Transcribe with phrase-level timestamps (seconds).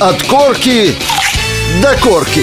[0.00, 0.94] От корки
[1.82, 2.42] до корки.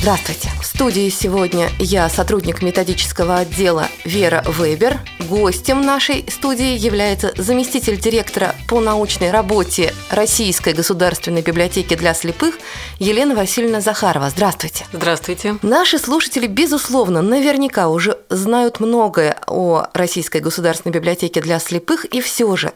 [0.00, 0.57] Здравствуйте.
[0.78, 5.00] В студии сегодня я, сотрудник методического отдела Вера Вебер.
[5.28, 12.54] Гостем нашей студии является заместитель директора по научной работе Российской государственной библиотеки для слепых
[13.00, 14.30] Елена Васильевна Захарова.
[14.30, 14.86] Здравствуйте.
[14.92, 15.56] Здравствуйте.
[15.62, 22.54] Наши слушатели, безусловно, наверняка уже знают многое о Российской государственной библиотеке для слепых, и все
[22.54, 22.72] же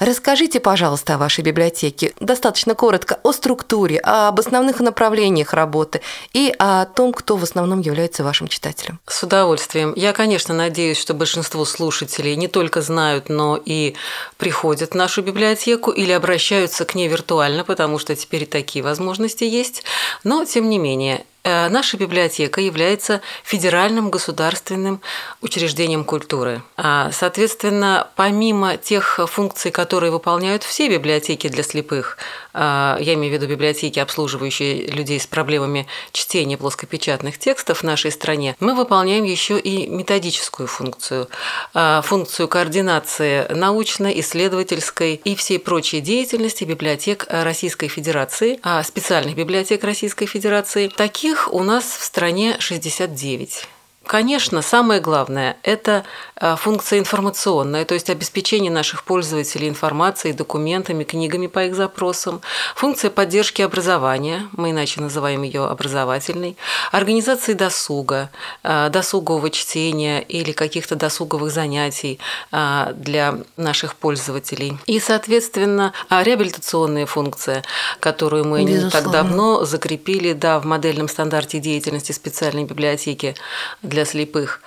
[0.00, 2.12] расскажите, пожалуйста, о вашей библиотеке.
[2.18, 6.00] Достаточно коротко о структуре, об основных направлениях работы
[6.32, 8.98] и о том, кто в основном является вашим читателем.
[9.06, 9.92] С удовольствием.
[9.96, 13.94] Я, конечно, надеюсь, что большинство слушателей не только знают, но и
[14.36, 19.84] приходят в нашу библиотеку или обращаются к ней виртуально, потому что теперь такие возможности есть.
[20.24, 25.00] Но, тем не менее, наша библиотека является федеральным государственным
[25.40, 26.62] учреждением культуры.
[26.76, 32.18] А, соответственно, помимо тех функций, которые выполняют все библиотеки для слепых,
[32.52, 38.10] а, я имею в виду библиотеки, обслуживающие людей с проблемами чтения плоскопечатных текстов в нашей
[38.10, 41.28] стране, мы выполняем еще и методическую функцию,
[41.74, 50.26] а, функцию координации научной, исследовательской и всей прочей деятельности библиотек Российской Федерации, специальных библиотек Российской
[50.26, 50.88] Федерации.
[50.88, 53.68] Таких их у нас в стране 69.
[54.06, 56.04] Конечно, самое главное– это
[56.40, 62.40] э, функция информационная, то есть обеспечение наших пользователей информацией, документами, книгами по их запросам,
[62.76, 66.56] функция поддержки образования, мы иначе называем ее образовательной,
[66.92, 68.30] организации досуга,
[68.62, 72.20] э, досугового чтения или каких-то досуговых занятий
[72.52, 74.78] э, для наших пользователей.
[74.86, 77.64] И, соответственно, реабилитационная функция,
[77.98, 78.84] которую мы Безусловно.
[78.84, 83.34] не так давно закрепили да, в модельном стандарте деятельности специальной библиотеки
[83.82, 84.60] для для слепых.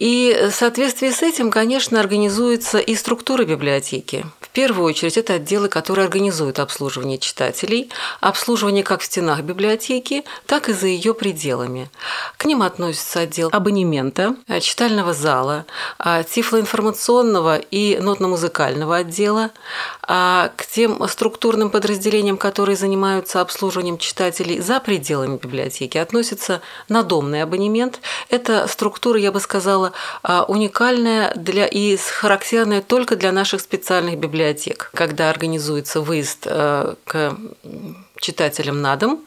[0.00, 4.24] И в соответствии с этим, конечно, организуется и структура библиотеки.
[4.40, 7.90] В первую очередь это отделы, которые организуют обслуживание читателей,
[8.20, 11.90] обслуживание как в стенах библиотеки, так и за ее пределами.
[12.38, 15.66] К ним относится отдел абонемента, читального зала,
[16.02, 19.50] тифлоинформационного и нотно-музыкального отдела,
[20.02, 28.00] а к тем структурным подразделениям, которые занимаются обслуживанием читателей за пределами библиотеки, относится надомный абонемент.
[28.30, 29.89] Это структура, я бы сказала,
[30.22, 34.90] а, уникальная для, и характерная только для наших специальных библиотек.
[34.94, 37.36] Когда организуется выезд э, к
[38.18, 39.24] читателям на дом,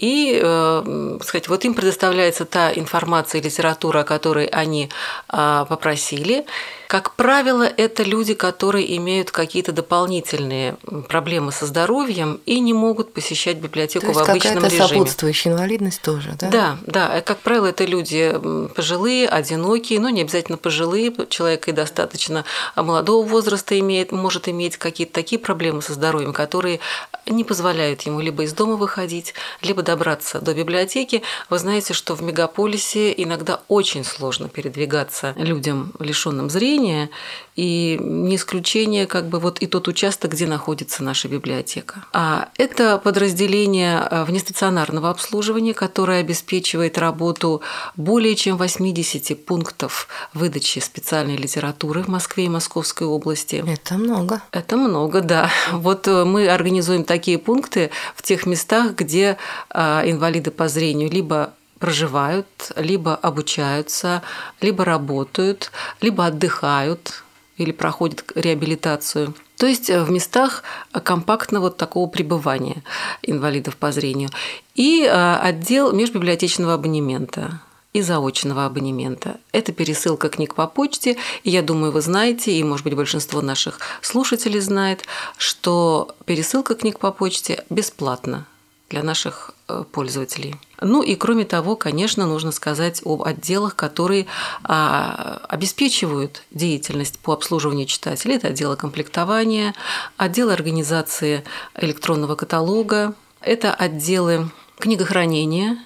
[0.00, 4.88] и, э, сказать, вот им предоставляется та информация и литература, о которой они
[5.30, 6.46] э, попросили.
[6.86, 10.76] Как правило, это люди, которые имеют какие-то дополнительные
[11.08, 14.88] проблемы со здоровьем и не могут посещать библиотеку То есть в обычном режиме.
[14.88, 16.48] сопутствующая инвалидность тоже, да?
[16.48, 17.20] Да, да.
[17.20, 18.34] Как правило, это люди
[18.74, 21.12] пожилые, одинокие, но не обязательно пожилые.
[21.28, 22.44] Человек и достаточно
[22.74, 26.80] молодого возраста имеет, может иметь какие-то такие проблемы со здоровьем, которые
[27.26, 31.22] не позволяют ему либо из дома выходить, либо добраться до библиотеки.
[31.50, 37.10] Вы знаете, что в мегаполисе иногда очень сложно передвигаться людям, лишенным зрения,
[37.56, 42.04] и не исключение как бы вот и тот участок, где находится наша библиотека.
[42.12, 47.60] А это подразделение э, внестационарного обслуживания, которое обеспечивает работу
[47.96, 53.62] более чем 80 пунктов выдачи специальной литературы в Москве и Московской области.
[53.66, 54.40] Это много.
[54.52, 55.50] Это много, да.
[55.72, 59.36] Вот э, мы организуем такие пункты в тех местах, где
[59.68, 64.22] э, инвалиды по зрению либо проживают, либо обучаются,
[64.60, 67.24] либо работают, либо отдыхают
[67.56, 69.34] или проходят реабилитацию.
[69.56, 70.62] То есть э, в местах
[71.02, 72.82] компактного такого пребывания
[73.22, 74.30] инвалидов по зрению.
[74.74, 77.60] И э, отдел межбиблиотечного абонемента
[77.92, 79.38] и заочного абонемента.
[79.52, 83.80] Это пересылка книг по почте, и я думаю, вы знаете, и, может быть, большинство наших
[84.00, 85.04] слушателей знает,
[85.36, 88.46] что пересылка книг по почте бесплатна
[88.90, 90.56] для наших э, пользователей.
[90.80, 94.26] Ну и кроме того, конечно, нужно сказать об отделах, которые
[94.64, 98.36] а, обеспечивают деятельность по обслуживанию читателей.
[98.36, 99.74] Это отделы комплектования,
[100.16, 101.44] отделы организации
[101.76, 105.78] электронного каталога, это отделы книгохранения,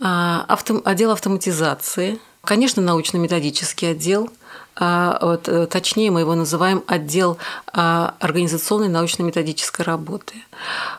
[0.00, 4.30] а, авто, отдел автоматизации, конечно, научно-методический отдел–
[4.78, 7.38] а, э, точнее мы его называем отдел
[7.72, 10.34] а, организационной научно-методической работы.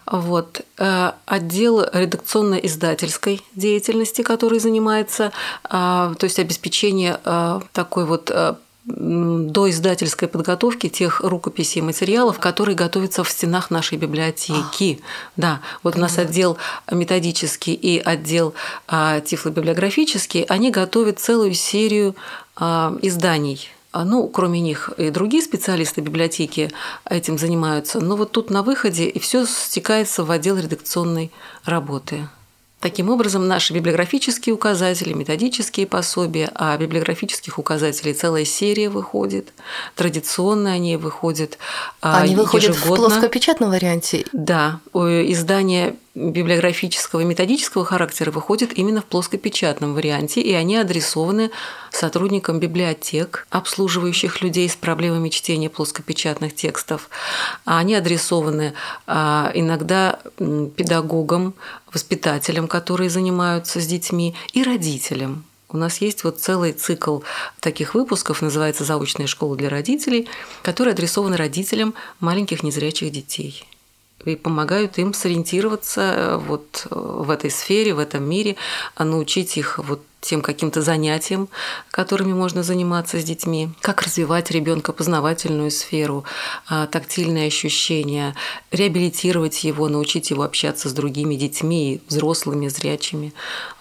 [0.08, 0.62] Вот.
[0.80, 5.32] Э, отдел редакционно-издательской деятельности, который занимается,
[5.64, 7.20] а, то есть обеспечение
[7.72, 8.32] такой вот
[8.88, 15.00] до издательской подготовки тех рукописей и материалов, которые готовятся в стенах нашей библиотеки.
[15.02, 16.58] А, да, вот у нас отдел
[16.90, 18.54] методический и отдел
[18.88, 22.16] а, тифлобиблиографический, они готовят целую серию
[22.56, 26.72] а, изданий А, ну, кроме них и другие специалисты библиотеки
[27.10, 28.00] этим занимаются.
[28.00, 31.32] Но вот тут на выходе и все стекается в отдел редакционной
[31.66, 32.30] работы.
[32.80, 39.52] Таким образом, наши библиографические указатели, методические пособия, а библиографических указателей целая серия выходит.
[39.96, 41.58] Традиционно они выходят
[42.02, 42.96] а, Они выходят ежегодно.
[42.96, 44.26] в плоскопечатном варианте?
[44.32, 44.80] Да.
[44.94, 51.52] Издание библиографического и методического характера выходят именно в плоскопечатном варианте, и они адресованы
[51.92, 57.10] сотрудникам библиотек, обслуживающих людей с проблемами чтения плоскопечатных текстов.
[57.66, 58.74] Они адресованы
[59.06, 61.54] а, иногда педагогам,
[61.94, 65.46] воспитателям, которые занимаются с детьми, и родителям.
[65.70, 67.20] У нас есть вот целый цикл
[67.60, 70.28] таких выпусков, называется «Заочная школа для родителей»,
[70.64, 73.68] которые адресованы родителям маленьких незрячих детей
[74.32, 78.56] и помогают им сориентироваться э, вот в этой сфере, в этом мире,
[78.96, 81.48] а научить их вот тем каким-то занятиям,
[81.92, 86.26] которыми можно заниматься с детьми, как развивать ребенка познавательную сферу,
[86.68, 88.36] а, тактильные ощущения,
[88.72, 93.34] реабилитировать его, научить его общаться с другими детьми, взрослыми, зрячими.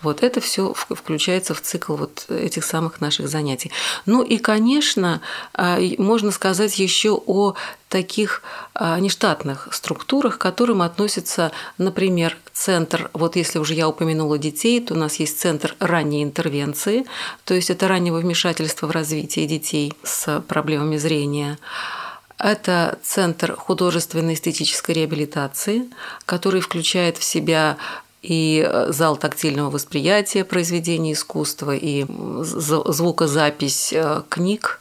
[0.02, 3.72] Вот это все включается в цикл вот этих самых наших занятий.
[4.04, 5.22] Ну и, конечно,
[5.54, 7.54] а, можно сказать еще о
[7.88, 8.42] таких
[8.74, 14.94] а, нештатных структурах, к которым относится, например, центр, вот если уже я упомянула детей, то
[14.94, 17.04] у нас есть центр ранней интервенции,
[17.44, 21.58] то есть это раннего вмешательства в развитие детей с проблемами зрения.
[22.38, 25.88] Это Центр художественной эстетической реабилитации,
[26.26, 27.78] который включает в себя
[28.20, 32.04] и зал тактильного восприятия произведений искусства, и
[32.42, 34.80] звукозапись э, книг,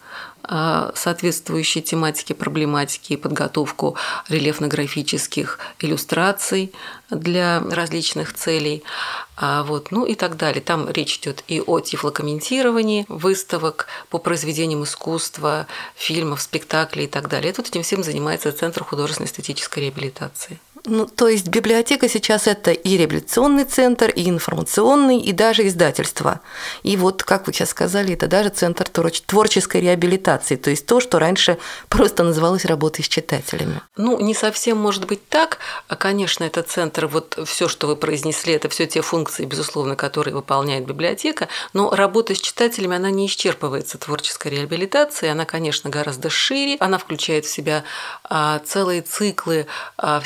[0.96, 3.96] соответствующей тематике, проблематики и подготовку
[4.30, 6.74] рельефно-графических иллюстраций
[7.10, 8.84] для различных целей,
[9.38, 10.62] а вот, ну и так далее.
[10.62, 17.52] Там речь идет и о тифлокомментировании выставок по произведениям искусства, фильмов, спектаклей и так далее.
[17.52, 20.60] И тут этим всем занимается Центр художественной эстетической реабилитации.
[20.86, 26.42] Ну, то есть библиотека сейчас это и реабилитационный центр, и информационный, и даже издательство.
[26.84, 31.20] И вот, как вы сейчас сказали, это даже центр творческой реабилитации, то есть то, что
[31.20, 31.58] раньше
[31.90, 33.82] просто называлось работой с читателями.
[33.98, 35.60] Ну, не совсем может быть так.
[35.88, 40.86] Конечно, это центр, вот все, что вы произнесли, это все те функции, безусловно, которые выполняет
[40.86, 46.98] библиотека, но работа с читателями, она не исчерпывается творческой реабилитацией, она, конечно, гораздо шире, она
[46.98, 47.84] включает в себя
[48.24, 49.68] а, целые циклы
[49.98, 50.20] а,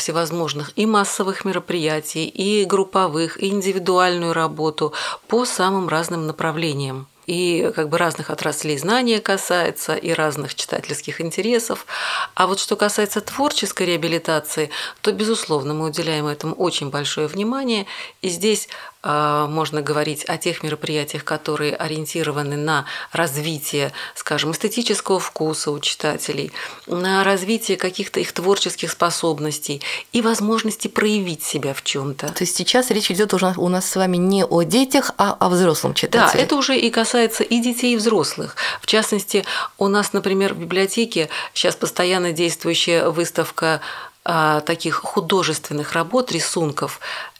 [0.49, 4.93] всевозможных возможных и массовых мероприятий, и групповых, и индивидуальную работу
[5.27, 11.85] по самым разным направлениям и как бы разных отраслей знания касается, и разных читательских интересов.
[12.33, 17.85] А вот что касается творческой реабилитации, то, безусловно, мы уделяем этому очень большое внимание.
[18.23, 18.67] И здесь
[19.01, 26.51] можно говорить о тех мероприятиях, которые ориентированы на развитие, скажем, эстетического вкуса у читателей,
[26.85, 29.81] на развитие каких-то их творческих способностей
[30.11, 32.27] и возможности проявить себя в чем-то.
[32.27, 35.49] То есть сейчас речь идет уже у нас с вами не о детях, а о
[35.49, 36.33] взрослом читателе.
[36.33, 38.57] Да, это уже и касается и детей, и взрослых.
[38.81, 39.45] В частности,
[39.77, 43.81] у нас, например, в библиотеке сейчас постоянно действующая выставка
[44.25, 46.99] а, таких художественных работ, рисунков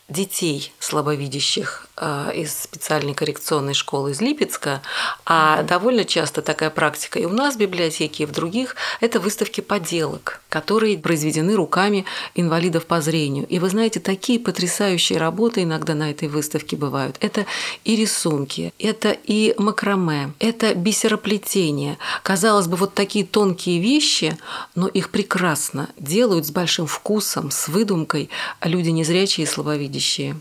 [0.10, 4.82] детей слабовидящих Э, из специальной коррекционной школы из Липецка,
[5.26, 9.60] а довольно часто такая практика и у нас в библиотеке, и в других– это выставки
[9.60, 13.46] поделок, которые произведены руками инвалидов по зрению.
[13.48, 17.18] И вы знаете, такие потрясающие работы иногда на этой выставке бывают.
[17.20, 17.46] Это
[17.84, 21.98] и рисунки, это и макраме, это бисероплетение.
[22.24, 24.38] Казалось бы, вот такие тонкие вещи,
[24.74, 28.30] но их прекрасно делают с большим вкусом, с выдумкой
[28.64, 29.99] люди незрячие и слабовидящие.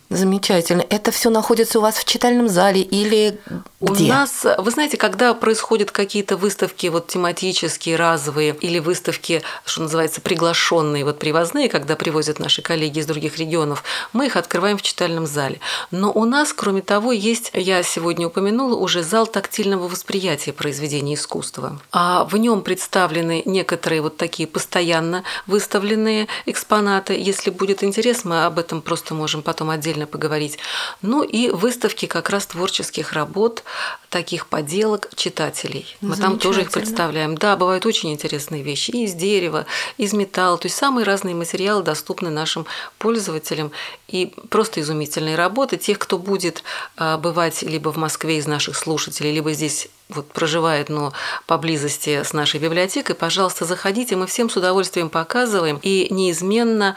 [0.08, 0.84] Замечательно.
[0.88, 3.38] Это все находится находится у вас в читальном зале или
[3.80, 4.04] где?
[4.04, 10.20] У нас, вы знаете, когда происходят какие-то выставки вот тематические, разовые, или выставки, что называется,
[10.20, 15.26] приглашенные, вот привозные, когда привозят наши коллеги из других регионов, мы их открываем в читальном
[15.26, 15.60] зале.
[15.90, 21.80] Но у нас, кроме того, есть, я сегодня упомянула, уже зал тактильного восприятия произведений искусства.
[21.92, 27.14] А в нем представлены некоторые вот такие постоянно выставленные экспонаты.
[27.14, 30.58] Если будет интерес, мы об этом просто можем потом отдельно поговорить.
[31.00, 33.64] Ну и выставки как раз творческих работ,
[34.10, 35.96] таких поделок читателей.
[36.02, 37.34] Мы там тоже их представляем.
[37.34, 39.64] Да, бывают очень интересные вещи и из дерева,
[39.96, 40.58] из металла.
[40.58, 42.66] То есть самые разные материалы доступны нашим
[42.98, 43.72] пользователям.
[44.06, 45.78] И просто изумительные работы.
[45.78, 46.62] Тех, кто будет
[46.98, 51.14] а, бывать либо в Москве из наших слушателей, либо здесь вот проживает, но
[51.46, 56.96] поблизости с нашей библиотекой, пожалуйста, заходите, мы всем с удовольствием показываем и неизменно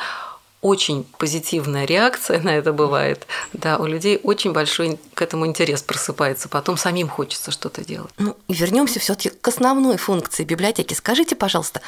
[0.62, 3.26] очень позитивная реакция на это бывает.
[3.52, 6.50] Да, у людей очень большой к этому интерес просыпается.
[6.50, 8.12] Потом самим хочется что-то делать.
[8.18, 10.94] Ну, вернемся все-таки к основной функции библиотеки.
[10.94, 11.82] Скажите, пожалуйста,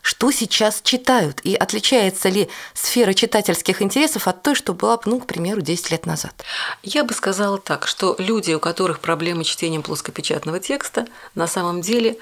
[0.00, 1.40] что сейчас читают?
[1.42, 6.06] И отличается ли сфера читательских интересов от той, что была, ну, к примеру, 10 лет
[6.06, 6.44] назад?
[6.84, 12.16] Я бы сказала так, что люди, у которых проблемы чтением плоскопечатного текста, на самом деле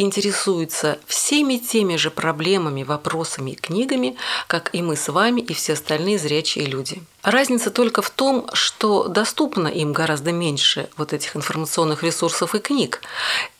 [0.00, 4.16] интересуются всеми теми же проблемами, вопросами и книгами,
[4.46, 7.02] как и мы с вами и все остальные зрячие люди.
[7.22, 13.02] Разница только в том, что доступно им гораздо меньше вот этих информационных ресурсов и книг.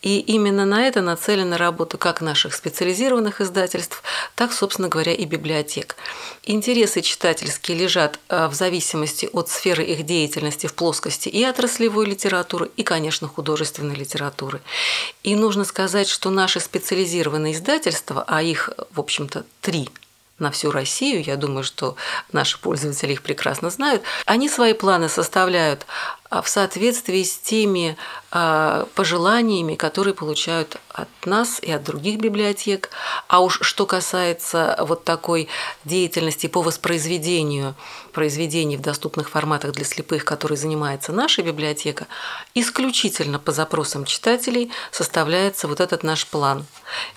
[0.01, 4.03] И именно на это нацелена работа как наших специализированных издательств,
[4.35, 5.97] так, собственно говоря, и библиотек.
[6.45, 12.71] Интересы читательские лежат э, в зависимости от сферы их деятельности в плоскости и отраслевой литературы,
[12.79, 14.63] и, конечно, художественной литературы.
[15.23, 19.91] И нужно сказать, что наши специализированные издательства, а их, в общем-то, три
[20.41, 21.97] на всю Россию, я думаю, что
[22.33, 25.87] наши пользователи их прекрасно знают, они свои планы составляют
[26.31, 27.97] а, в соответствии с теми
[28.31, 32.91] пожеланиями, которые получают от нас и от других библиотек.
[33.27, 35.49] А уж что касается вот такой
[35.85, 37.75] деятельности по воспроизведению
[38.13, 42.07] произведений в доступных форматах для слепых, которой занимается наша библиотека,
[42.55, 46.67] исключительно по запросам читателей составляется вот этот наш план.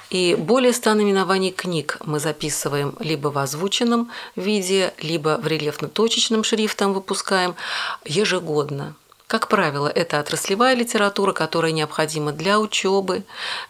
[0.10, 6.94] И более ста наименований книг мы записываем либо в озвученном виде, либо в рельефно-точечном шрифтом
[6.94, 7.56] выпускаем
[8.04, 8.96] ежегодно.
[9.28, 13.24] Как правило, это отраслевая литература, которая необходима для учебы,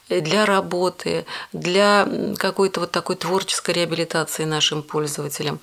[0.10, 2.08] для работы, для
[2.38, 5.60] какой-то вот такой творческой реабилитации нашим пользователям.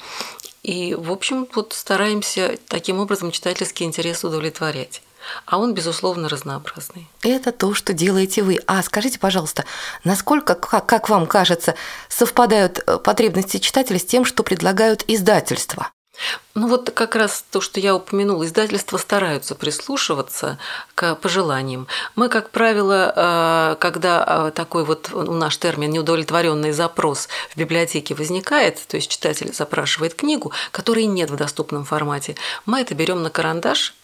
[0.62, 5.02] И, в общем, вот стараемся таким образом читательский интерес удовлетворять.
[5.46, 7.08] А он, безусловно, разнообразный.
[7.22, 8.58] Это то, что делаете вы.
[8.66, 9.64] А скажите, пожалуйста,
[10.04, 11.74] насколько, как, как вам кажется,
[12.08, 15.90] совпадают э, потребности читателя с тем, что предлагают издательства?
[16.54, 20.58] Ну вот как раз то, что я упомянула, издательства стараются прислушиваться
[20.94, 21.86] к пожеланиям.
[22.16, 28.14] Мы, как правило, э, когда э, такой вот у наш термин неудовлетворенный запрос в библиотеке
[28.14, 32.36] возникает, то есть читатель запрашивает книгу, которой нет в доступном формате,
[32.66, 33.94] мы это берем на карандаш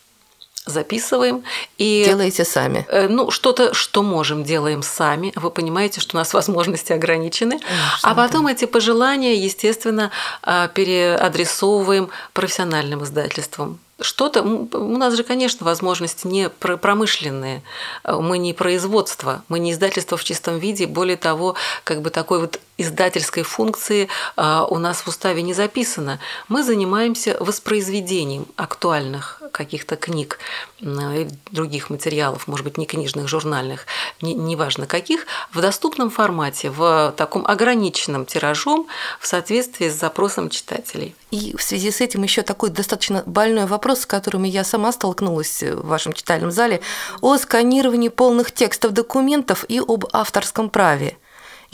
[0.67, 1.45] записываем.
[1.79, 2.85] И, Делаете сами?
[2.89, 5.33] Э, ну, что-то, что можем, делаем сами.
[5.37, 7.59] Вы понимаете, что у нас возможности ограничены.
[7.59, 8.53] Конечно, а потом да.
[8.53, 10.11] эти пожелания, естественно,
[10.43, 14.43] а, переадресовываем профессиональным издательствам что-то...
[14.43, 17.63] У нас же, конечно, возможности не промышленные.
[18.05, 20.87] Мы не производство, мы не издательство в чистом виде.
[20.87, 26.19] Более того, как бы такой вот издательской функции а, у нас в уставе не записано.
[26.49, 30.39] Мы занимаемся воспроизведением актуальных каких-то книг
[30.81, 33.87] и других материалов, может быть, не книжных, журнальных,
[34.21, 38.87] неважно не каких, в доступном формате, в таком ограниченном тиражом
[39.21, 41.15] в соответствии с запросом читателей.
[41.31, 45.63] И в связи с этим еще такой достаточно больной вопрос, с которым я сама столкнулась
[45.63, 46.81] в вашем читальном зале,
[47.21, 51.17] о сканировании полных текстов документов и об авторском праве.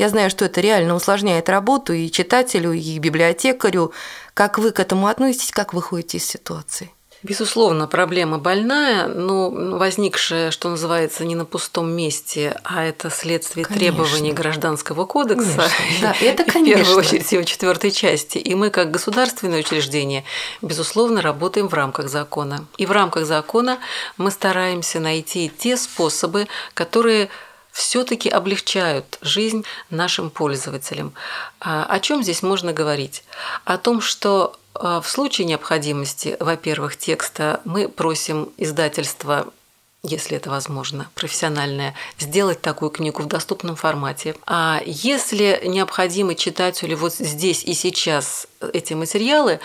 [0.03, 3.93] Я знаю, что это реально усложняет работу и читателю, и библиотекарю.
[4.35, 6.91] Как вы к этому относитесь, как выходите из ситуации?
[7.23, 13.79] Безусловно, проблема больная, но возникшая, что называется, не на пустом месте, а это следствие конечно.
[13.79, 15.71] требований Гражданского кодекса.
[15.79, 16.01] Конечно.
[16.03, 16.83] Да, это, конечно.
[16.83, 18.39] В первую очередь его четвертой части.
[18.39, 20.25] И мы, как государственное учреждение,
[20.63, 22.67] безусловно, работаем в рамках закона.
[22.77, 23.79] И в рамках закона
[24.17, 27.31] мы стараемся найти те способы, которые
[27.73, 31.15] все-таки облегчают жизнь нашим пользователям.
[31.61, 33.25] А о чем здесь можно говорить?
[33.65, 39.53] О том, что а, в случае необходимости, во-первых, текста мы просим издательства
[40.05, 44.35] если это возможно, профессиональное, сделать такую книгу в доступном формате.
[44.47, 49.61] А если необходимо читателю вот здесь и сейчас эти материалы,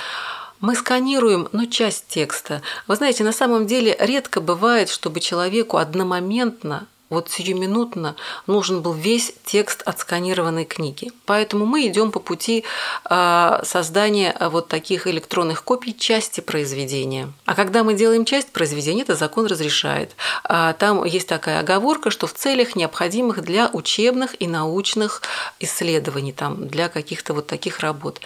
[0.60, 2.62] мы сканируем, ну, часть текста.
[2.86, 8.16] Вы знаете, на самом деле редко бывает, чтобы человеку одномоментно вот сиюминутно
[8.48, 11.12] нужен был весь текст отсканированной книги.
[11.26, 12.66] Поэтому мы идем по пути
[13.06, 17.32] а, создания вот таких электронных копий части произведения.
[17.46, 20.16] А когда мы делаем часть произведения, это закон разрешает.
[20.44, 25.22] А, там есть такая оговорка, что в целях необходимых для учебных и научных
[25.60, 28.20] исследований, там, для каких-то вот таких работ.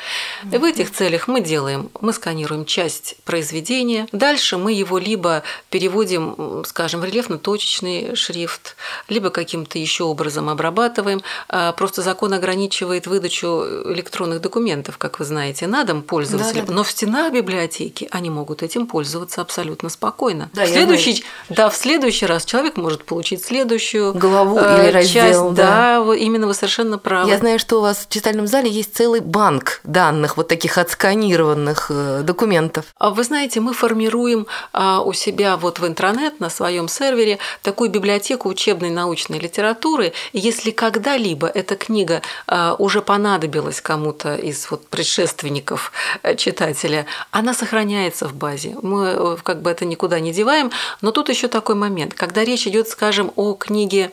[0.51, 6.63] И в этих целях мы делаем, мы сканируем часть произведения, дальше мы его либо переводим,
[6.65, 8.75] скажем, в рельефно-точечный шрифт, текст,
[9.07, 11.21] либо каким-то еще образом обрабатываем.
[11.49, 16.53] А, просто закон ограничивает выдачу электронных документов, как вы знаете, на дом пользователям.
[16.53, 16.73] Да, да, да.
[16.73, 20.49] Но в стенах библиотеки они могут этим пользоваться абсолютно спокойно.
[20.53, 25.23] Да, в, следующий, да, в следующий раз человек может получить следующую главу э, или раздел.
[25.23, 26.03] Часть, да.
[26.03, 27.29] да, именно вы совершенно правы.
[27.29, 31.87] Я знаю, что у вас в читальном зале есть целый банк данных, вот таких отсканированных
[31.89, 32.85] э, документов.
[32.97, 38.49] А вы знаете, мы формируем у себя вот в интернет на своем сервере такую библиотеку
[38.61, 40.13] учебной научной литературы.
[40.33, 45.91] Если когда-либо эта книга а, уже понадобилась кому-то из вот предшественников
[46.21, 48.75] э, читателя, она сохраняется в базе.
[48.83, 50.71] Мы э, как бы это никуда не деваем.
[51.01, 54.11] Но тут еще такой момент, когда речь идет, скажем, о книге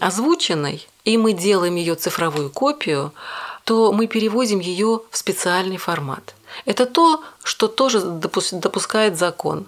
[0.00, 3.12] озвученной, и мы делаем ее цифровую копию,
[3.64, 6.34] то мы переводим ее в специальный формат.
[6.64, 9.66] Это то, что тоже допускает закон,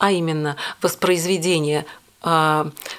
[0.00, 1.84] а именно воспроизведение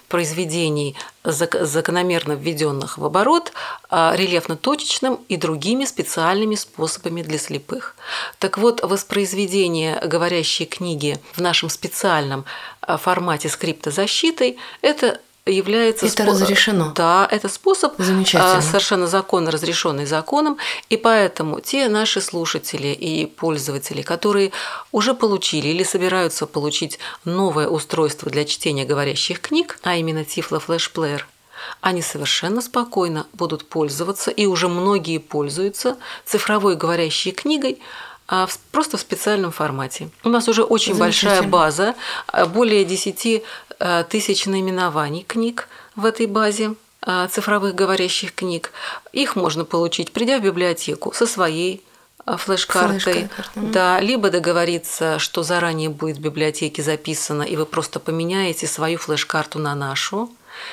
[0.07, 3.53] произведений, закономерно введенных в оборот,
[3.89, 7.95] а, рельефно-точечным и другими специальными способами для слепых.
[8.39, 12.45] Так вот, воспроизведение говорящей книги в нашем специальном
[12.81, 16.31] а, формате скриптозащитой– это является это спо...
[16.31, 16.91] разрешено.
[16.95, 18.62] Да, это способ Замечательно.
[18.62, 20.57] совершенно законно разрешенный законом,
[20.89, 24.51] и поэтому те наши слушатели и пользователи, которые
[24.91, 31.21] уже получили или собираются получить новое устройство для чтения говорящих книг, а именно Flash Player,
[31.81, 37.79] они совершенно спокойно будут пользоваться, и уже многие пользуются цифровой говорящей книгой,
[38.27, 40.10] а просто в специальном формате.
[40.24, 41.95] У нас уже очень большая база,
[42.27, 43.70] а, более 10 а,
[44.09, 46.75] тысяч наименований книг в этой базе
[47.31, 48.71] цифровых говорящих книг.
[49.11, 51.83] Их можно получить, придя в библиотеку со своей
[52.25, 59.00] флеш-картой, да, либо договориться, что заранее будет в библиотеке записано, и вы просто поменяете свою
[59.00, 60.29] флеш-карту на нашу,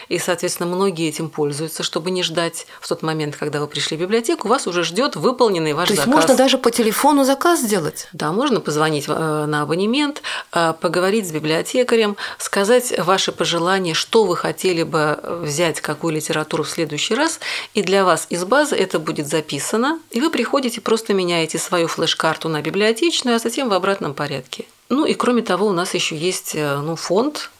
[0.08, 4.00] и, соответственно, многие этим пользуются, чтобы не ждать в тот момент, когда вы пришли в
[4.00, 6.06] библиотеку, вас уже ждет выполненный ваш То заказ.
[6.06, 8.08] есть можно даже по телефону заказ сделать?
[8.12, 14.36] Да, можно позвонить э, на абонемент, э, поговорить с библиотекарем, сказать ваши пожелания, что вы
[14.36, 17.40] хотели бы взять, какую литературу в следующий раз,
[17.74, 22.48] и для вас из базы это будет записано, и вы приходите, просто меняете свою флеш-карту
[22.48, 24.64] на библиотечную, а затем в обратном порядке.
[24.88, 27.50] Ну и кроме того, у нас еще есть э, ну, фонд,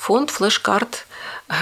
[0.00, 1.06] фонд флеш-карт,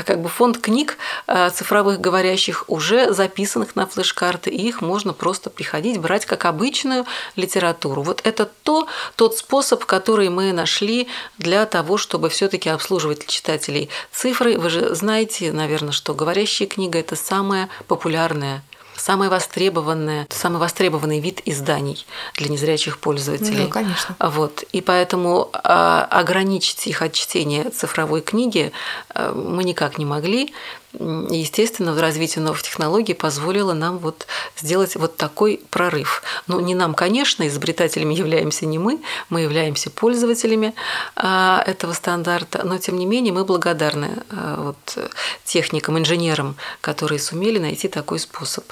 [0.06, 5.50] как бы фонд книг э, цифровых говорящих уже записанных на флеш-карты, и их можно просто
[5.50, 7.04] приходить, брать как обычную
[7.34, 8.02] литературу.
[8.02, 11.08] Вот это то, тот способ, который мы нашли
[11.38, 14.56] для того, чтобы все-таки обслуживать читателей цифры.
[14.56, 18.62] Вы же знаете, наверное, что говорящая книга– это самая популярная
[18.98, 23.66] самое востребованное, самый востребованный вид изданий для незрячих пользователей.
[23.66, 24.16] Да, конечно.
[24.18, 24.62] Вот.
[24.72, 28.72] И поэтому а, ограничить их от чтения цифровой книги
[29.14, 30.52] а, мы никак не могли.
[30.98, 36.22] Естественно, развитие новых технологий позволило нам вот сделать вот такой прорыв.
[36.48, 40.74] Ну, не нам, конечно, изобретателями являемся не мы, мы являемся пользователями
[41.14, 45.08] а, этого стандарта, но тем не менее мы благодарны а, вот,
[45.44, 48.64] техникам, инженерам, которые сумели найти такой способ.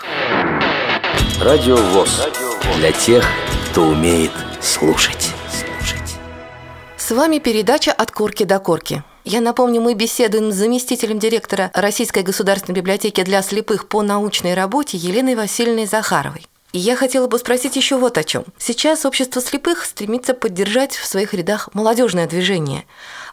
[1.40, 2.26] Радио ВОЗ.
[2.76, 3.24] Для тех,
[3.70, 5.30] кто умеет слушать.
[6.96, 9.04] С вами передача «От корки до корки».
[9.28, 14.96] Я напомню, мы беседуем с заместителем директора Российской государственной библиотеки для слепых по научной работе
[14.96, 16.46] Еленой Васильевной Захаровой.
[16.70, 18.44] И я хотела бы спросить еще вот о чем.
[18.56, 22.84] Сейчас общество слепых стремится поддержать в своих рядах молодежное движение.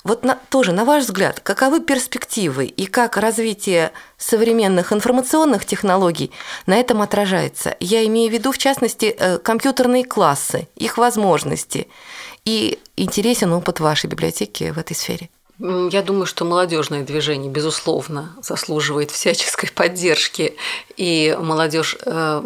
[0.04, 6.32] Вот на, тоже, на ваш взгляд, каковы перспективы и как развитие современных информационных технологий
[6.66, 7.78] на этом отражается?
[7.80, 11.88] Я имею в виду, в частности, э, компьютерные классы, их возможности.
[12.46, 15.30] И интересен опыт вашей библиотеки в этой сфере.
[15.64, 20.58] Я думаю, что молодежное движение, безусловно, заслуживает всяческой поддержки,
[20.98, 22.44] и молодежь э,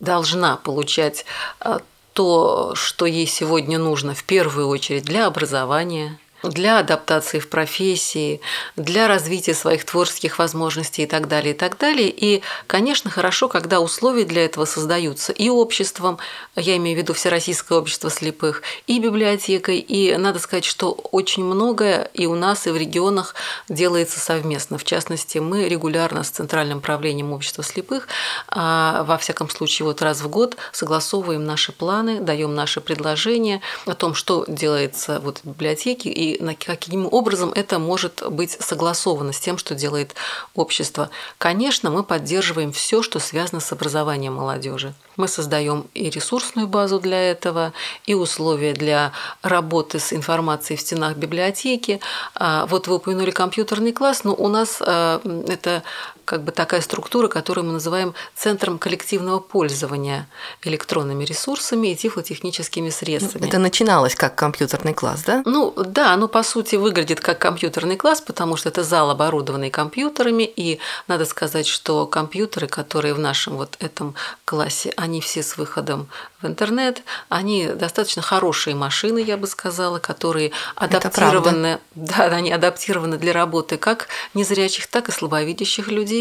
[0.00, 1.24] должна получать
[1.60, 1.78] э,
[2.12, 8.40] то, что ей сегодня нужно в первую очередь для образования, для адаптации в профессии,
[8.76, 12.08] для развития своих творческих возможностей и так далее, и так далее.
[12.08, 16.18] И, конечно, хорошо, когда условия для этого создаются и обществом,
[16.54, 22.10] я имею в виду Всероссийское общество слепых, и библиотекой, и надо сказать, что очень многое
[22.14, 23.34] и у нас, и в регионах
[23.68, 24.78] делается совместно.
[24.78, 28.08] В частности, мы регулярно с Центральным правлением общества слепых,
[28.48, 33.94] а, во всяком случае, вот раз в год согласовываем наши планы, даем наши предложения о
[33.94, 36.25] том, что делается вот в библиотеке и
[36.64, 40.14] каким образом это может быть согласовано с тем, что делает
[40.54, 41.10] общество.
[41.38, 44.94] Конечно, мы поддерживаем все, что связано с образованием молодежи.
[45.16, 47.72] Мы создаем и ресурсную базу для этого,
[48.04, 49.12] и условия для
[49.42, 52.00] работы с информацией в стенах библиотеки.
[52.34, 55.82] А, вот вы упомянули компьютерный класс, но у нас а, это
[56.26, 60.28] как бы такая структура, которую мы называем центром коллективного пользования
[60.62, 63.46] электронными ресурсами и тифлотехническими средствами.
[63.46, 65.42] Это начиналось как компьютерный класс, да?
[65.46, 70.42] Ну да, оно по сути выглядит как компьютерный класс, потому что это зал, оборудованный компьютерами,
[70.42, 76.08] и надо сказать, что компьютеры, которые в нашем вот этом классе, они все с выходом
[76.42, 83.32] в интернет, они достаточно хорошие машины, я бы сказала, которые адаптированы, да, они адаптированы для
[83.32, 86.15] работы как незрячих, так и слабовидящих людей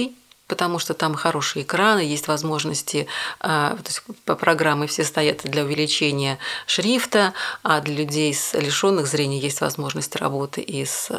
[0.47, 3.07] потому что там хорошие экраны, есть возможности,
[3.39, 9.07] а, то есть по программе все стоят для увеличения шрифта, а для людей с лишенных
[9.07, 11.09] зрения есть возможность работы и с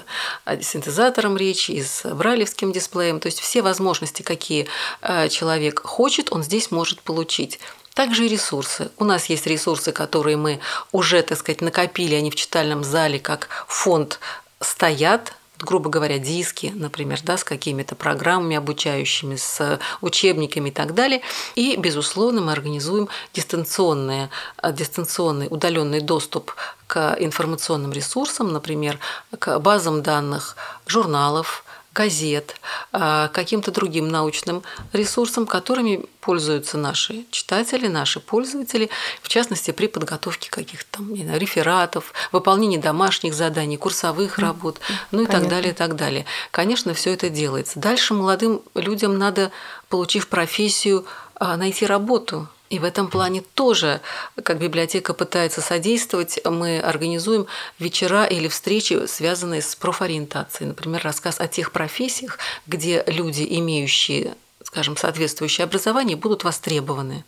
[0.45, 4.69] а, синтезатором речи, и с брайлевским дисплеем, то есть все возможности, какие
[5.03, 7.59] а, человек хочет, он здесь может получить.
[7.95, 8.91] Также и ресурсы.
[8.99, 10.61] У нас есть ресурсы, которые мы
[10.93, 14.21] уже, так сказать, накопили, они в читальном зале как фонд
[14.61, 21.23] стоят, грубо говоря, диски, например, да, с какими-то программами обучающими, с учебниками и так далее.
[21.55, 24.29] И, безусловно, мы организуем дистанционный,
[24.73, 26.55] дистанционный удаленный доступ
[26.87, 28.99] к информационным ресурсам, например,
[29.38, 31.64] к базам данных журналов,
[31.97, 32.57] газет,
[32.93, 38.91] а, каким-то другим научным ресурсам, которыми пользуются наши читатели, наши пользователи,
[39.23, 44.79] в частности, при подготовке каких-то там, не знаю, рефератов, выполнении домашних заданий, курсовых работ,
[45.11, 45.41] ну и Понятно.
[45.41, 46.27] так далее, и так далее.
[46.51, 47.81] Конечно, все это делается.
[47.81, 49.51] Дальше молодым людям надо,
[49.89, 54.00] получив профессию, а, найти работу, и в этом плане тоже,
[54.42, 57.46] как библиотека пытается содействовать, мы организуем
[57.79, 60.68] вечера или встречи, связанные с профориентацией.
[60.68, 67.24] Например, рассказ о тех профессиях, где люди, имеющие, скажем, соответствующее образование, будут востребованы.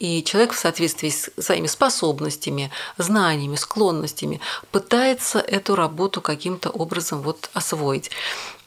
[0.00, 4.40] И человек в соответствии с своими способностями, знаниями, склонностями
[4.72, 8.10] пытается эту работу каким-то образом вот освоить.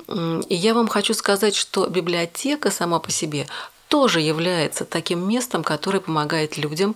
[0.08, 3.48] И я вам хочу сказать, что библиотека сама по себе
[3.88, 6.96] тоже является таким местом, которое помогает людям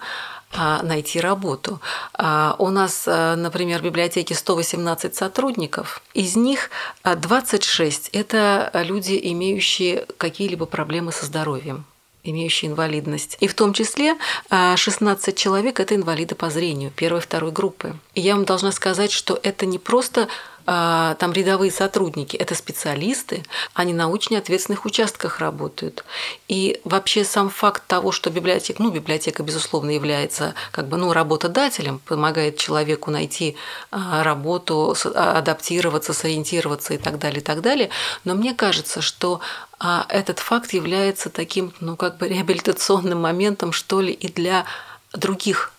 [0.51, 1.79] а, найти работу.
[2.13, 6.71] А, у нас, а, например, в библиотеке 118 сотрудников, из них
[7.03, 11.85] 26– это люди, имеющие какие-либо проблемы со здоровьем
[12.21, 13.37] имеющие инвалидность.
[13.39, 14.17] И в том числе
[14.49, 17.95] 16 человек– это инвалиды по зрению первой второй группы.
[18.13, 20.27] И я вам должна сказать, что это не просто
[20.69, 26.03] там рядовые сотрудники, это специалисты, они на очень ответственных участках работают.
[26.47, 31.97] И вообще сам факт того, что библиотека, ну, библиотека, безусловно, является как бы, ну, работодателем,
[31.99, 33.55] помогает человеку найти
[33.89, 37.89] а, работу, а, адаптироваться, сориентироваться и так далее, и так далее.
[38.23, 39.41] Но мне кажется, что
[39.79, 44.65] этот факт является таким, ну, как бы реабилитационным моментом, что ли, и для
[45.13, 45.71] других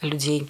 [0.00, 0.48] людей.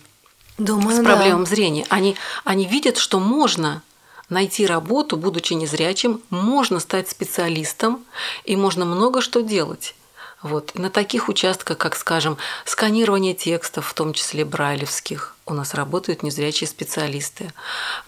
[0.65, 1.51] Думаю, с проблемами да.
[1.51, 1.87] зрения.
[1.89, 3.83] Они, они видят, что можно
[4.29, 8.05] найти работу, будучи незрячим, можно стать специалистом
[8.45, 9.95] и можно много что делать.
[10.43, 10.75] Вот.
[10.75, 16.69] На таких участках, как, скажем, сканирование текстов, в том числе брайлевских, у нас работают незрячие
[16.69, 17.45] специалисты.
[17.45, 17.53] Угу.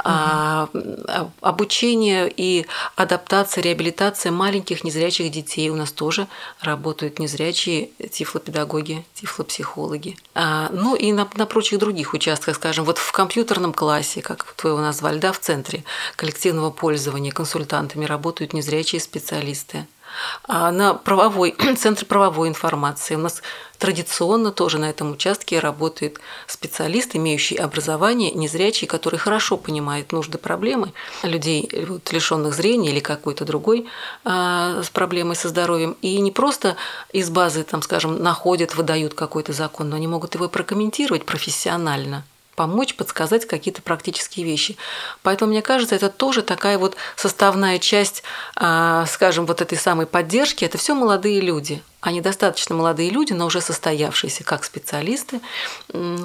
[0.04, 0.68] А,
[1.40, 2.66] обучение и
[2.96, 6.28] адаптация, реабилитация маленьких незрячих детей у нас тоже
[6.60, 10.16] работают незрячие тифлопедагоги, тифлопсихологи.
[10.34, 14.70] А, ну и на, на прочих других участках, скажем, вот в компьютерном классе, как вы
[14.70, 15.84] его назвали, да, в центре
[16.16, 19.86] коллективного пользования консультантами работают незрячие специалисты.
[20.46, 23.14] А на правовой, центр правовой информации.
[23.14, 23.42] У нас
[23.78, 30.92] традиционно тоже на этом участке работает специалист, имеющий образование, незрячий, который хорошо понимает нужды проблемы
[31.22, 33.86] людей, вот, лишенных зрения или какой-то другой
[34.24, 35.96] а, с проблемой со здоровьем.
[36.02, 36.76] И не просто
[37.12, 42.24] из базы, там, скажем, находят, выдают какой-то закон, но они могут его прокомментировать профессионально
[42.54, 44.76] помочь, подсказать какие-то практические вещи.
[45.22, 48.22] Поэтому, мне кажется, это тоже такая вот составная часть,
[48.56, 50.64] а, скажем, вот этой самой поддержки.
[50.64, 51.82] Это все молодые люди.
[52.00, 55.40] Они достаточно молодые люди, но уже состоявшиеся как специалисты,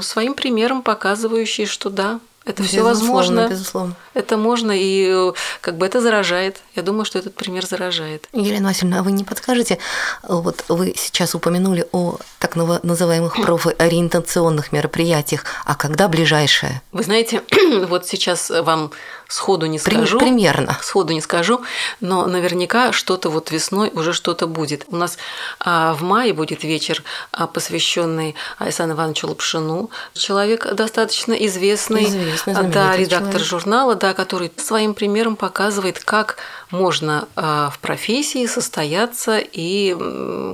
[0.01, 3.47] своим примером показывающие, что да, это все возможно.
[3.49, 3.95] Безусловно.
[4.13, 6.61] Это можно, и э, как бы это заражает.
[6.75, 8.27] Я думаю, что этот пример заражает.
[8.33, 9.77] Елена Васильевна, а вы не подскажете,
[10.23, 16.81] вот вы сейчас упомянули о так называемых профориентационных мероприятиях, а когда ближайшее?
[16.91, 17.43] Вы знаете,
[17.87, 18.91] вот сейчас вам
[19.29, 20.19] сходу не скажу.
[20.19, 20.77] Примерно.
[20.81, 21.61] Сходу не скажу,
[22.01, 24.85] но наверняка что-то вот весной уже что-то будет.
[24.87, 25.17] У нас
[25.59, 29.91] а, в мае будет вечер, а, посвященный Айсану Ивановичу Лапшину.
[30.13, 33.47] Человек достаточно известный, Известный, да, редактор человек.
[33.47, 36.37] журнала, да, который своим примером показывает, как
[36.71, 39.95] можно а, в профессии состояться и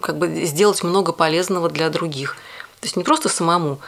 [0.02, 2.36] как бы сделать много полезного для других.
[2.82, 3.80] То есть не просто самому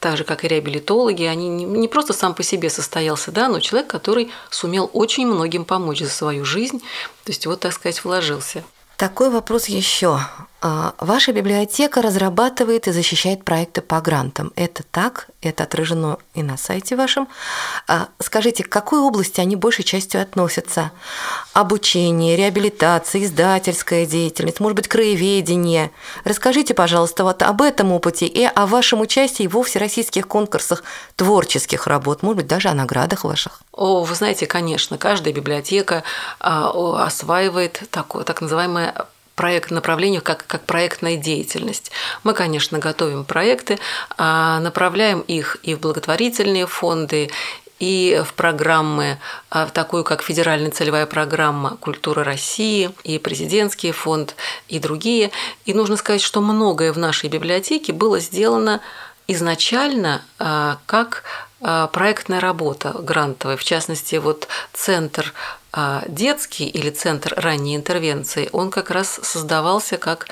[0.00, 3.90] так же, как и реабилитологи, они не, просто сам по себе состоялся, да, но человек,
[3.90, 6.80] который сумел очень многим помочь за свою жизнь,
[7.24, 8.64] то есть вот, так сказать, вложился.
[8.96, 10.20] Такой вопрос еще.
[10.62, 14.52] А, Ваша библиотека разрабатывает и защищает проекты по грантам.
[14.56, 15.28] Это так?
[15.42, 17.28] Это отражено и на сайте вашем.
[17.86, 20.92] А, Скажите, к какой области они большей частью относятся?
[21.52, 25.90] Обучение, реабилитация, издательская деятельность, может быть, краеведение.
[26.24, 30.84] Расскажите, пожалуйста, вот об этом опыте и о вашем участии во всероссийских конкурсах
[31.16, 33.60] творческих работ, может быть, даже о наградах ваших.
[33.72, 36.02] О, вы знаете, конечно, каждая библиотека
[36.40, 41.92] а, осваивает такое, так называемое проект направление как, как проектная деятельность.
[42.24, 43.78] Мы, конечно, готовим проекты,
[44.16, 47.30] а, направляем их и в благотворительные фонды,
[47.78, 49.18] и в программы,
[49.50, 54.34] а, в такую как федеральная целевая программа «Культура России», и президентский фонд,
[54.68, 55.30] и другие.
[55.66, 58.80] И нужно сказать, что многое в нашей библиотеке было сделано
[59.28, 61.24] изначально а, как
[61.60, 65.32] проектная работа грантовая, в частности, вот центр
[65.78, 70.26] а, детский или центр ранней интервенции, он как раз создавался как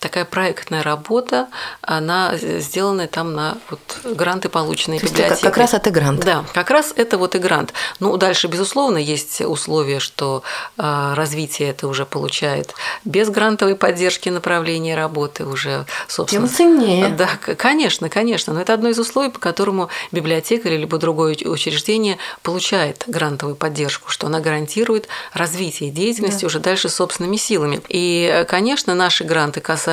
[0.00, 1.48] такая проектная работа,
[1.82, 3.80] она сделанная там на вот
[4.16, 5.42] гранты, полученные То библиотекой.
[5.42, 6.24] как раз это грант.
[6.24, 7.74] Да, как раз это вот и грант.
[8.00, 10.42] Ну, дальше, безусловно, есть условия, что
[10.78, 16.48] э, развитие это уже получает без грантовой поддержки направления работы уже, собственно.
[16.48, 17.08] Тем ценнее.
[17.10, 18.54] Да, конечно, конечно.
[18.54, 23.54] Но это одно из условий, по которому библиотека или либо другое уч- учреждение получает грантовую
[23.54, 27.82] поддержку, что она гарантирует развитие деятельности уже дальше собственными силами.
[27.88, 29.89] И, э, конечно, наши гранты касаются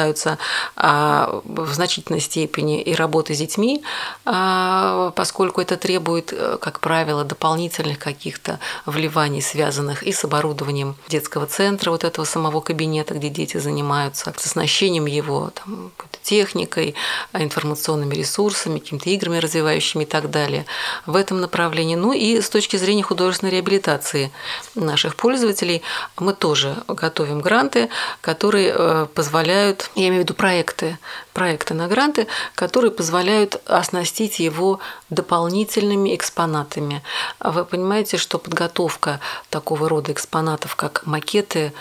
[0.75, 3.83] а, в значительной степени и работы с детьми,
[4.25, 11.45] а, поскольку это требует, э, как правило, дополнительных каких-то вливаний, связанных и с оборудованием детского
[11.45, 15.91] центра, вот этого самого кабинета, где дети занимаются, с оснащением его там,
[16.27, 16.93] техникой,
[17.31, 20.65] а, информационными ресурсами, какими-то играми развивающими и так далее
[21.05, 21.95] в этом направлении.
[21.95, 24.31] Ну и с точки зрения художественной реабилитации
[24.75, 25.81] наших пользователей
[26.17, 30.97] мы тоже готовим гранты, которые э, позволяют, я имею в виду проекты,
[31.31, 37.03] проекты на гранты, которые позволяют оснастить его дополнительными экспонатами.
[37.39, 41.71] Вы понимаете, что подготовка такого рода экспонатов, как макеты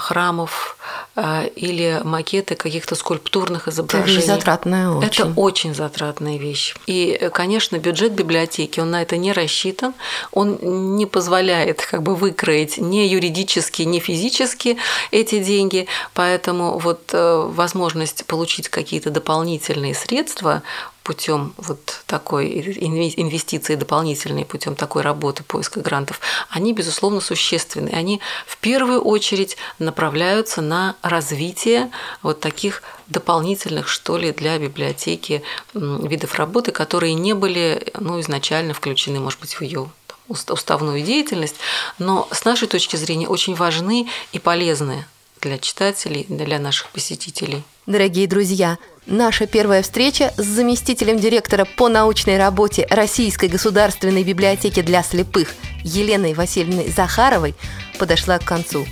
[0.00, 0.76] храмов
[1.14, 4.16] а, или макеты каких-то скульптурных Это изображений.
[4.16, 5.06] вещь затратная очень.
[5.08, 6.74] Это очень затратная вещь.
[6.86, 9.94] И, конечно, бюджет библиотеки, он на это не рассчитан,
[10.32, 10.58] он
[10.96, 14.78] не позволяет как бы выкроить ни юридически, ни физически
[15.10, 20.62] эти деньги, поэтому вот э, возможность получить какие-то дополнительные средства
[21.08, 27.88] путем вот такой инве- инвестиции дополнительные, путем такой работы поиска грантов, они, безусловно, существенны.
[27.88, 31.90] Они в первую очередь направляются на развитие
[32.22, 35.42] вот таких дополнительных, что ли, для библиотеки
[35.72, 39.88] видов работы, которые не были ну, изначально включены, может быть, в ее
[40.28, 41.56] уст- уставную деятельность,
[41.98, 45.06] но с нашей точки зрения очень важны и полезны
[45.40, 47.62] для читателей, для наших посетителей.
[47.86, 48.76] Дорогие друзья,
[49.08, 56.34] наша первая встреча с заместителем директора по научной работе Российской государственной библиотеки для слепых Еленой
[56.34, 57.54] Васильевной Захаровой
[57.98, 58.86] подошла к концу.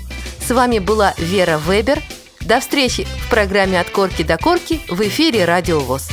[0.44, 2.02] С вами была Вера Вебер.
[2.40, 6.08] До встречи в программе «От корки до корки» в эфире «Радио ВОЗ».